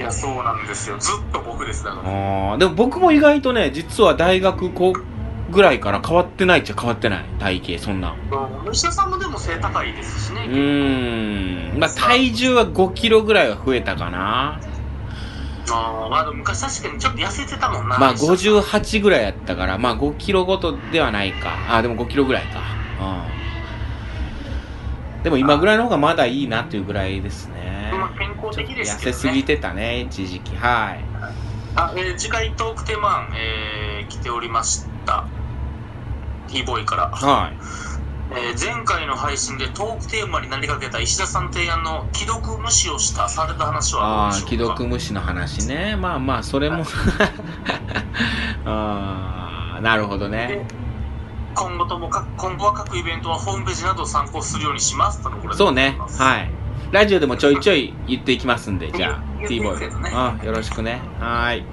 [0.00, 0.96] いやそうなんですよ。
[0.98, 2.08] ずっと僕ですだから。
[2.08, 2.56] あー。
[2.56, 7.24] でも僕も意外とね実は大学こうぐらいから変わってないっちゃ変わってない。
[7.38, 8.16] 体型そんな
[8.64, 10.46] 吉田さんもでも背高いですしね。
[10.48, 11.78] うーん。
[11.78, 14.58] まあ体重は5キロぐらいは増えたかな。
[15.70, 21.50] あーまあでも昔確かにちょっと痩せてたもんなまあ吉田さん58ぐらいやったからまあ5キロごとではないか。
[21.68, 22.60] あーでも5キロぐらいか。
[25.18, 25.22] うん。
[25.24, 27.92] でも今ぐらいの方がまだいいなっていうぐらいですね
[28.42, 30.56] 康的です痩けどねせすぎてたね一時期。
[30.56, 31.04] はい。
[31.76, 35.24] あ、えー次回トークテーマ案、えー来ておりました。
[36.48, 37.52] T ボーイから、はい。
[38.32, 44.50] えー前回の配信でトークテーマになりかけた石田さん提案の既読無視をしたされた話はどああうでしょうか？
[44.50, 45.96] 既読無視の話ね。
[45.96, 46.84] まあまあそれも。
[48.64, 50.66] ああなるほどね。
[51.54, 55.96] 今後ともか今後は各イベントはホームページなどを参考するようにしますとのことでそうね。
[55.98, 56.50] いはい
[56.92, 61.00] ラジオでもちょいちょい言っていきますんでじゃあ言 T ボーイ言っていくやつねあよろしくね。
[61.20, 61.64] はい。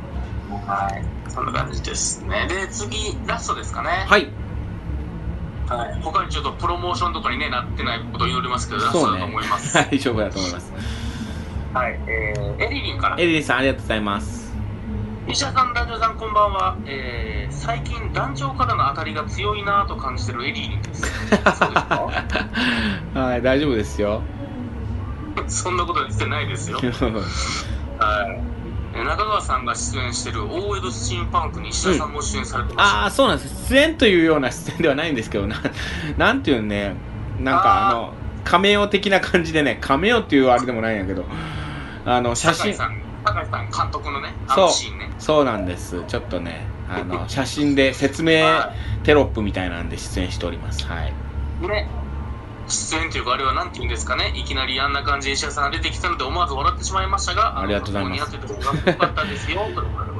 [0.67, 1.31] はい。
[1.31, 2.47] そんな感じですね。
[2.47, 3.89] で次ラストですかね。
[4.07, 4.27] はい。
[5.67, 9.19] はい、他にちょっとプロモーションとかに、ね、なってないことを祈りますけどラストだそうね。
[9.19, 10.73] と思います、 大丈夫だと思います。
[11.73, 11.99] はい。
[12.07, 13.17] えー、エリリンから。
[13.19, 14.55] エリリンさんありがとうございます。
[15.27, 16.77] 石田さん、団長さん、こんばんは。
[16.85, 21.01] えー、最近、団長からの当たりが強いなぁと感じてるエリーリンです。
[21.01, 22.07] そうですか？
[23.19, 24.21] はい大丈夫ですよ
[25.47, 26.77] そんなことは実際ないですよ。
[27.99, 28.57] はい。
[28.95, 33.01] え中川さんが出演してる大江戸スチームパンクに石田さんも出演されてました。
[33.01, 35.57] ああそうなんです出演というような出演ではないんですけどな
[36.17, 36.95] なんていうのね
[37.39, 41.25] なんかあのカメオ的な感じでねカメオっていうあれでもないんやけど
[42.05, 45.09] あの写真酒井さん、監督のね、あのシーンね。
[45.19, 48.73] そうなんですちょっとねあの写真で説明は
[49.03, 51.13] テロップみたいなんで出演しておりますはい
[51.61, 51.67] い。
[51.67, 51.87] ね。
[52.67, 54.33] 出演というか、あれはなんて言うんですかね。
[54.35, 58.31] いきなりあんな感じで石田さんが出てきたので思わず笑ってしまいましたが、ありがとうございます。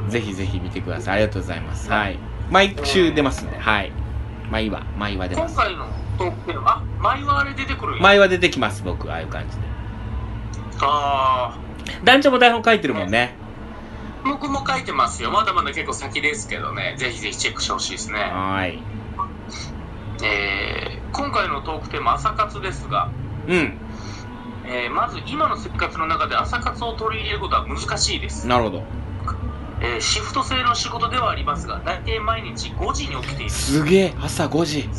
[0.09, 1.13] ぜひぜひ見てください。
[1.15, 1.89] ありがとうございます。
[1.89, 2.17] はい。
[2.49, 3.91] 毎週出ますんではい。
[4.49, 5.55] 毎話毎話出ます。
[5.55, 7.97] 今回のトークテーマ、あ、前はあれ出てくる。
[7.99, 9.63] 毎話出てきます僕ああいう感じで。
[10.81, 11.57] あ
[12.03, 13.35] 団長も台本書いてるもんね。
[14.23, 15.31] ー僕も書いてますよ。
[15.31, 16.95] まだまだ結構先ですけどね。
[16.97, 18.19] ぜひぜひチェックしてほしいですね。
[18.19, 18.83] はーい。
[20.23, 23.09] えー今回のトークテーマ、朝活ですが、
[23.47, 23.73] うん。
[24.69, 28.47] えーまず今の生活の中で朝活を取り入れることは難しいです。
[28.47, 28.83] なるほど。
[29.81, 33.49] えーシフト制の仕事ではありますが、大体毎日5時に起きている。
[33.49, 34.13] すげえ。
[34.21, 34.79] 朝5時。
[34.81, 34.89] うん。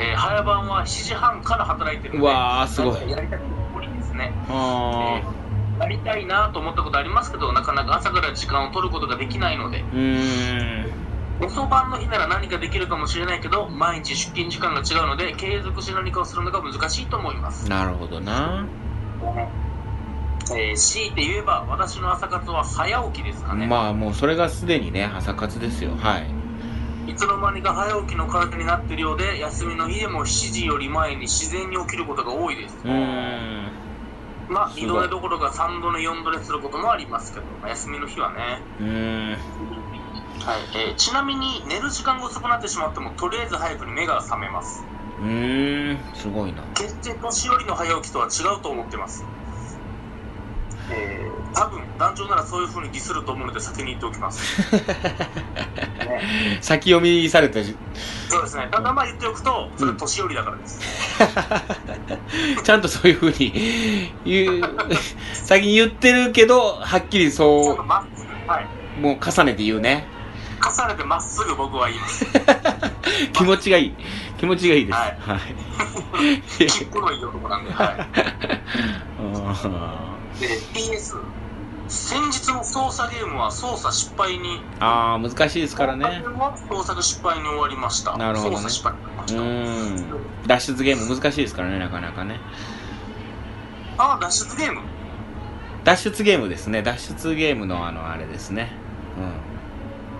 [0.00, 3.10] えー早番は7時半から働いてるのうで、わーすごい。
[3.10, 4.32] やりたくて無理ですね。
[4.50, 5.48] あえー
[5.80, 10.87] やりたいなと思ったことありますけど、なかなか朝から時間を取ることができないので、ーうーん
[11.40, 17.68] 遅番の日なら何かできるかもしれないけど、毎日出勤時間が違うので、継続して何かをするのが難しいと思います。
[17.68, 18.68] なるほどな
[20.50, 23.66] えー、強いて言えば、私の朝活は早起きですかね。
[23.66, 26.34] まあもうそれがすでにね朝活ですよはい
[27.06, 32.80] いつの間にか早起きの体になっているようで、休みの日でも7時より前に自然に起きることが多いです。
[32.84, 33.72] うーん
[34.48, 38.64] まあ、すごい2度寝どころか3度寝、4度寝することもありますけど、まあ休みの日はね。
[38.78, 39.38] うーん
[40.48, 40.60] はい。
[40.88, 44.82] えーちなみに寝る時間が遅くなってしまってもとりあえず早くに目が覚めます。
[45.20, 45.98] うーん。
[46.14, 46.62] すごいな。
[46.74, 49.26] 決して年寄りの早起きとは違うと思ってます。
[50.90, 57.76] えー、多分団長ならそういう風にディスると思うので先に言っておきます、 ね、先読みされたし
[58.30, 58.68] そうですね。
[58.72, 60.80] ただまあ言っておくとそれは年寄りだからです、
[62.64, 64.62] ちゃんとそういうふうに言う
[65.34, 68.66] 先に言ってるけどはっきりそとまっすぐはい。
[68.96, 70.08] うもう重ねて言うね
[70.58, 72.26] 重ねてまっすぐ僕は言います。
[73.32, 73.94] 気持ちがいい。
[74.38, 74.96] 気持ちがいいです。
[74.98, 75.18] はい。
[75.20, 76.66] はい。
[76.68, 77.88] きっこのいい男なんで、はい、
[79.18, 81.20] あ で PS ー
[81.88, 84.60] 先日の操作ゲームは操作失敗に。
[84.78, 86.22] ああ難しいですからね。
[86.68, 88.16] 操作失敗に終わりました。
[88.18, 88.56] なるほどね。
[88.56, 89.40] 操作失敗になりまうした。
[90.14, 90.46] ん。
[90.46, 92.40] 脱出ゲーム難しいですからねなかなかね。
[93.96, 94.80] ああ脱出ゲーム？
[95.84, 96.82] 脱出ゲームですね。
[96.82, 98.70] 脱出ゲームのあのあれですね。
[99.16, 99.32] うん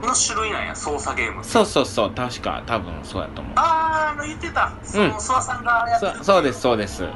[0.07, 3.53] の種類なんや操作ゲームそうそうそう確か多分そうやと思う。
[3.57, 4.73] あああの言ってた。
[4.83, 6.19] その諏訪さんがやってる。
[6.19, 7.09] そそうですそうです。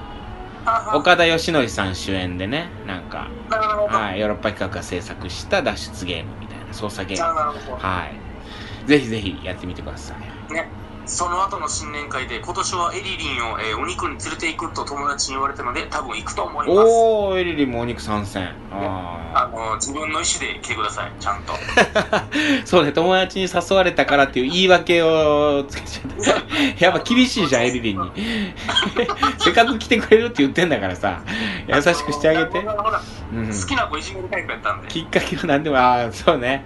[0.94, 3.98] 岡田義則さん主演でねなんかなるほど。
[3.98, 7.34] はいヨーロッパ企画が制作した脱出ゲームみたいな操作ゲーム。
[7.34, 7.76] なるほど。
[7.76, 8.88] はい。
[8.88, 10.14] ぜひぜひやってみてくださ
[10.50, 10.52] い。
[10.52, 10.68] ね
[11.12, 16.78] その後の新年会で今年はエリリンを、えーお肉に連れて行くと友達に言われたので多分行くと思います。
[16.78, 18.48] おおエリリンもお肉参戦。
[18.70, 21.52] ああの自分の意思で来てくださいちゃんと。
[21.52, 22.26] あ
[22.64, 28.54] そうね友達に誘われたからっていう言い訳をつけちゃって やっぱ厳しいじゃんエリリンに。
[29.38, 31.20] せっかく来てくれるって言ってんだからさ
[31.66, 34.88] 優しくしてあげて、うん、好きな子いじめるタイプやったんで。
[34.88, 36.64] きっかけは何でもああそうね。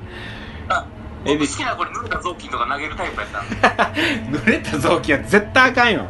[0.69, 0.85] あ
[1.27, 4.39] 好きな子に濡れた雑巾とか投げるタイプやったんで。
[4.39, 6.07] 濡れた臓器は絶対あかんよ。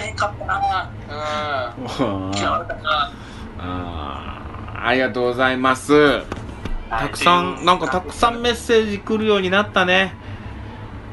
[0.00, 3.10] へんかったなうん嫌われたな
[3.58, 4.86] あー。
[4.86, 6.22] ありがとうございます。
[6.90, 10.14] たくさんなんかたくさんメッセージ来るようになったね。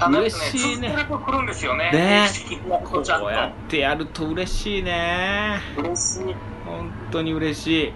[0.10, 0.90] 嬉しいね。
[0.90, 0.94] ね。
[1.92, 2.30] ね。
[2.84, 5.60] ことうやってやると嬉しいね。
[5.78, 6.36] 嬉しい。
[6.66, 7.94] 本当に嬉しい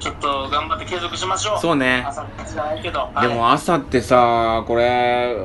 [0.00, 1.58] ちょっと頑張って継続しましょう。
[1.60, 2.02] そうね。
[2.06, 3.10] 朝じゃないけど。
[3.20, 3.36] ではい。
[3.36, 5.36] も朝ってさこれ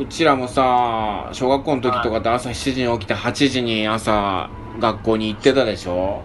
[0.00, 4.48] うちらもさ小学校の時とかって朝7時に起きて8時に朝
[4.78, 6.22] 学校に行ってたでしょ？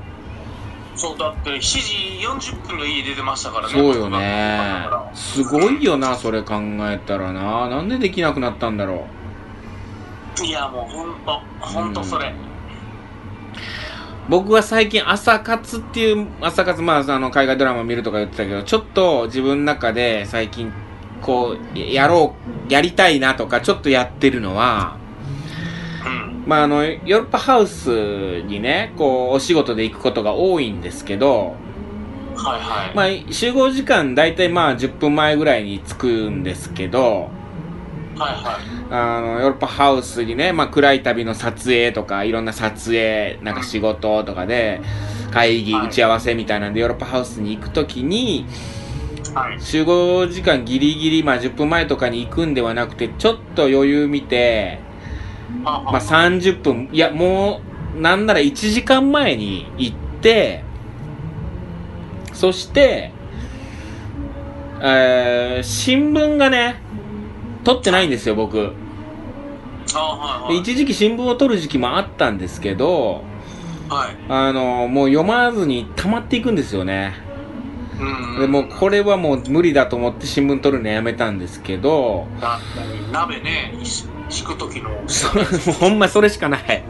[0.96, 3.74] そうだって7時40分の家出てましたからね。
[3.74, 6.56] そうよだねすごいよなそれ考
[6.90, 7.70] えたらな。
[7.70, 9.08] なんでできなくなったんだろ
[10.42, 10.46] う？
[10.46, 12.34] いやもうほんとほんとそれ、
[14.30, 20.72] 僕は最近朝活っていう朝活まああの海外ドラマ見るとか言ってたけどちょっと自分の中で最近
[21.22, 22.36] こうやろ
[22.68, 24.98] うやりたいなとかちょっとやってるのは
[26.06, 26.44] うん。
[26.46, 31.56] まああのヨーロッパハウスにねこうお仕事で行くことが多いんですけど
[32.36, 37.32] はいはい、まあ集合時間大体まあ10分前ぐらいに着くんですけど
[38.92, 44.82] あの、ヨーロッパハウスにね、まあ、暗い旅の撮影とか、いろんな撮影、なんか仕事とかで、
[45.32, 45.88] 会議、はい。
[45.88, 48.46] 打ち合わせみたいなんで、ヨーロッパハウスに行くときに、
[49.34, 49.62] はい。
[49.62, 54.80] 集合時間ギリギリ、まあ、10分前とかに行くんではなくて、ちょっと余裕見て、
[55.66, 57.62] あまあ、30分、いや、も
[57.96, 60.64] う、なんなら1時間前に行って、
[62.34, 63.12] そして、
[64.82, 66.82] えー、新聞がね、
[67.64, 68.74] 撮ってないんですよ、僕。
[69.96, 73.24] あはいはいで一時期新聞を取る時期もあったんですけど、
[73.90, 77.14] はいあの、もう読まずに溜まっていくんですよね。
[78.00, 82.60] うんうんでもうこれはもう無理だと思って新聞取るのやめたんですけど、だ
[83.12, 86.84] 鍋ねし敷く時のそもうほんまそれしかない。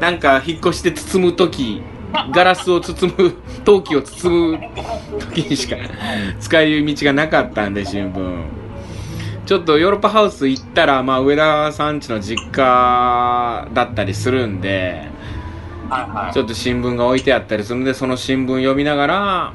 [0.00, 1.82] なんか引っ越して包む時、
[2.32, 4.58] ガラスを包む、陶器を包む
[5.20, 5.76] 時にしか
[6.40, 8.59] 使える道がなかったんで、新聞。
[9.50, 15.08] ちょっとヨーロッパハウス行ったら、まあ上田さん家の実家だったりするんで、
[15.88, 16.32] はいはい。
[16.32, 19.52] ちょっと新聞が置いてあったりするので、その新聞読みながら、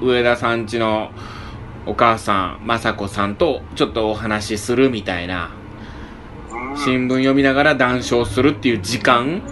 [0.00, 1.10] 上田さんちの
[1.84, 5.50] お母さん、雅子さんとちょっとお話しするみたいな、
[6.50, 6.78] うん。
[6.78, 9.42] 新聞読みながら談笑するっていう時間、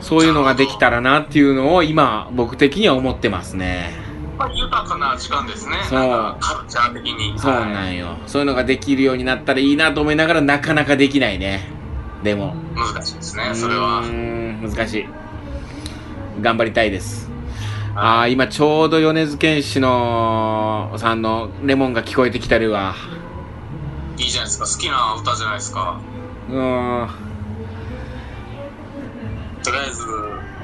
[0.00, 4.07] そういうのができたらなっていうのを今、僕的には思ってますね。
[4.38, 5.76] まあ豊かな時間ですね。
[5.88, 6.36] そう。
[6.38, 7.36] カルチャー的に。
[7.38, 8.16] そうはいなんよ。
[8.26, 11.68] そういうのができるようになったらいいなと思いながらなかなかできないね。
[12.22, 12.54] でも。
[12.76, 14.00] 難しいですねそれは。
[14.00, 15.06] うーん難しい。
[16.40, 17.28] 頑張りたいです。
[17.96, 22.94] ああ今ちょうど米津玄師のさんのレモンが聞こえてきたるわ。
[24.16, 24.66] いいじゃないですか。
[24.66, 26.00] 好きな歌じゃないですか。
[26.48, 27.08] うーん。
[29.64, 30.06] とりあえず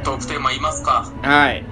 [0.05, 1.11] トークテーマ言いますか。
[1.23, 1.65] はい。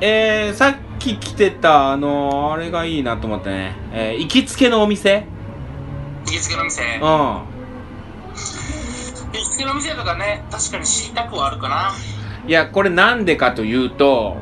[0.00, 5.26] えー、さっき来てたあのあれがいいなと思ってね、えー行きつけのお店？
[6.24, 6.82] 行きつけの店。
[6.82, 7.00] うん。
[7.02, 7.46] 行
[9.32, 11.92] きつけの店とかね確かに知りたくはあるかな。
[12.46, 14.38] いやこれなんでかというと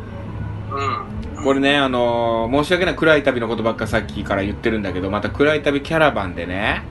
[0.71, 1.45] うん。
[1.45, 6.83] これねあの申し訳ない暗い旅のことばっかさっきから言ってるんだけどまた暗い旅キャラバンでね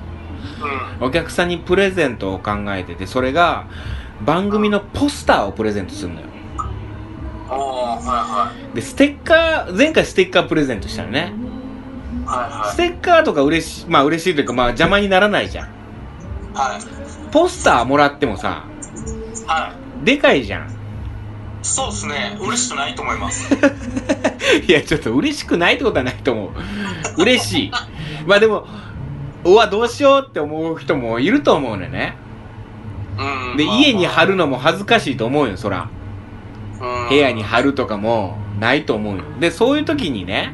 [0.99, 1.07] うん。
[1.07, 3.67] お客さんにプレゼントを考えてて、それが
[4.21, 6.27] 番組のポスターをプレゼントするのよ。
[8.05, 11.33] はいはいで、ステッカー、前回ステッカープレゼントしたのね。
[12.25, 15.67] はいステッカーとか嬉しい、まあ嬉しいというか、まあ邪魔にならないじゃん。
[16.53, 18.65] はいポスターもらってもさ、
[19.47, 20.81] はいでかいじゃん。
[21.63, 23.53] そうですね嬉しくないと思います
[24.67, 27.21] いや、ちょっと嬉しくないってことはないと思う。
[27.21, 27.71] 嬉しい。
[28.25, 28.65] まあでも、
[29.43, 32.15] うわ、どうしようって思う人もいると思うのよね。
[33.57, 35.87] で、うんまあ家に貼るのも恥ずかしいと思うよ、そら。
[36.81, 39.23] うん部屋に貼るとかもないと思うよ。
[39.39, 40.53] で、そういう時にね、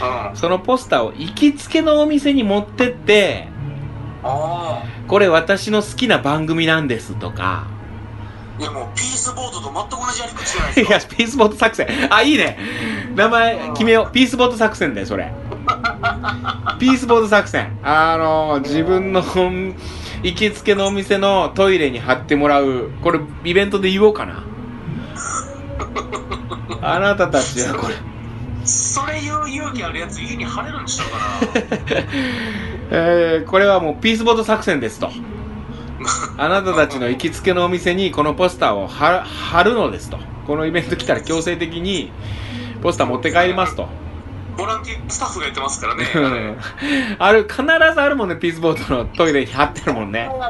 [0.00, 3.48] うんそのポスターを行きつけのお店に持ってって、
[4.22, 7.80] あこれ私の好きな番組なんですとか、あ
[8.60, 11.88] いやもうピースボードと全く同じやり口じゃないですかいや、ピースボート作戦。
[12.10, 12.58] あ、いいね。
[13.14, 14.12] 名前決めよう。
[14.12, 15.32] ピースボート作戦だよ、それ。
[16.78, 17.78] ピースボート作戦。
[17.82, 22.90] あの、自分の行きつけのお店のトイレに貼ってもらう。
[23.02, 24.44] これ、イベントで言おうかな。
[26.82, 27.94] あなたたちはこれ。
[28.64, 32.04] それ言う勇気あるやつ家に貼れるんちゃうかな
[32.92, 35.10] えー、これはもうピースボート作戦ですと。
[36.38, 40.18] あなたたちの行きつけのお店にこのポスターを貼貼るのですと。
[40.46, 42.10] このイベント来たら強制的に
[42.82, 43.88] ポスター持って帰りますと。
[44.56, 46.56] ボランティアスタッフがやってますからねうん
[47.18, 47.70] ある、必ず
[48.00, 50.28] あるもんね、ピースボートのトイレに貼ってるもんね。
[50.30, 50.40] うん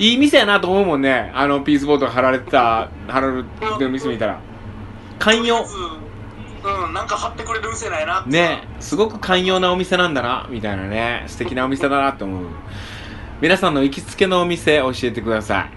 [0.00, 1.30] いい店やなと思うもんね。
[1.34, 4.40] あのピースボートが貼られてた、貼られてる店見たら。
[5.18, 5.62] 寛容。
[5.62, 11.24] うんなんか貼ってくれる店ないなってねすごく寛容なお店なんだな、みたいなね。
[11.26, 12.46] 素敵なお店だなって思う。
[13.42, 15.70] 皆さんの行きつけのお店教えてください。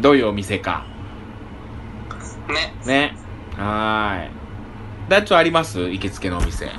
[0.00, 0.84] どういうお店か。
[2.48, 3.16] ねね。
[3.56, 4.30] はーい。
[5.08, 5.80] ダッチョあります？
[5.90, 6.66] 行きつけのお店。
[6.66, 6.76] あ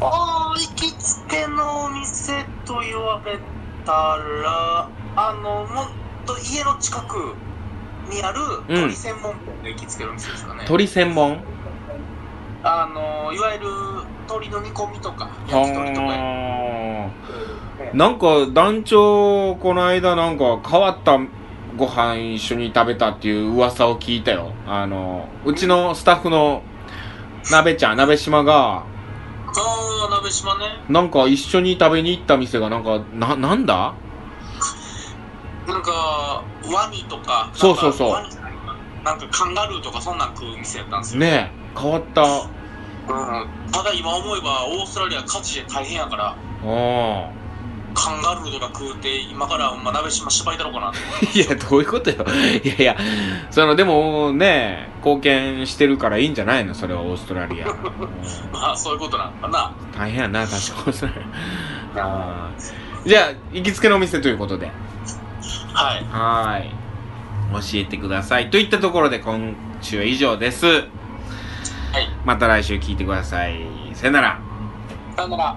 [0.00, 3.38] あ行きつけのお店と言われ
[3.88, 5.88] たらあのもっ
[6.26, 7.34] と家の近く
[8.12, 8.82] にあるうん。
[8.82, 11.40] 鳥専門店で行きつける店ですかね、鳥専門？
[12.62, 13.66] あのいわゆる
[14.26, 17.10] 鶏の煮込みとか焼き鳥とか
[17.94, 21.18] なんか団長この間なんか変わった
[21.76, 24.52] ご飯一緒に食べたっていう噂を聞いたよ。
[24.66, 26.62] あのうちのスタッフの
[27.50, 28.84] 鍋ちゃん鍋島が
[29.56, 30.64] ああ鍋島ね。
[30.88, 33.94] なんか一緒に食べに行った店がなんかななんだ？
[35.66, 36.42] なんか
[36.72, 38.10] ワニとかそうそうそう。
[39.04, 42.22] なんかカンガルーとかそんなん食う店やったんですよ、ねえ変わった。
[42.22, 46.36] うん、ただ今思えばオーストラリア火事で大変やから。
[46.64, 47.30] あ
[47.94, 50.98] カンガルーとか食うて今から鍋島芝居だろうかなって。
[51.22, 52.16] 思 いやどういうことよ。
[52.64, 52.96] いやいや
[53.50, 56.74] そのでもね貢献してるからいいんじゃないの？
[56.74, 57.66] それはオーストラリア。
[57.68, 57.74] う ん
[58.52, 59.72] まあそういうことなんかな。
[59.96, 60.62] 大変やな確かに。
[60.62, 62.48] オーストラリア
[63.06, 64.70] じゃあ行きつけのお店ということで。
[65.72, 66.04] はい。
[66.10, 66.70] はーい。
[67.52, 68.50] 教えてください。
[68.50, 70.66] といったところで今週は以上です。
[70.66, 70.84] はい。
[72.24, 73.60] また来週聞いてください。
[73.94, 74.38] さよなら。
[75.16, 75.56] さよなら